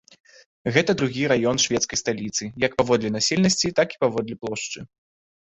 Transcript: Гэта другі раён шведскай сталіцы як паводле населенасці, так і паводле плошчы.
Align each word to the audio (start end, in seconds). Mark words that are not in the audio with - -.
Гэта 0.77 0.95
другі 1.01 1.23
раён 1.31 1.61
шведскай 1.65 2.01
сталіцы 2.03 2.43
як 2.65 2.71
паводле 2.81 3.09
населенасці, 3.17 3.73
так 3.83 3.87
і 3.95 4.01
паводле 4.07 4.35
плошчы. 4.41 4.79